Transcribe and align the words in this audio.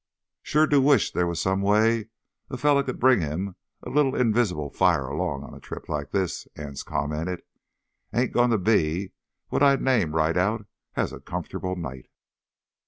"Sure 0.41 0.65
do 0.65 0.81
wish 0.81 1.11
there 1.11 1.27
was 1.27 1.39
some 1.39 1.61
way 1.61 2.09
a 2.49 2.57
fella 2.57 2.83
could 2.83 2.99
bring 2.99 3.21
him 3.21 3.55
a 3.83 3.89
little 3.91 4.15
invisible 4.15 4.71
fire 4.71 5.05
along 5.07 5.43
on 5.43 5.53
a 5.53 5.59
trip 5.59 5.87
like 5.87 6.09
this," 6.09 6.47
Anse 6.55 6.81
commented. 6.81 7.43
"Ain't 8.11 8.31
goin' 8.33 8.49
to 8.49 8.57
be 8.57 9.11
what 9.49 9.61
I'd 9.61 9.79
name 9.79 10.15
right 10.15 10.35
out 10.35 10.65
as 10.95 11.13
a 11.13 11.19
comfortable 11.19 11.75
night." 11.75 12.07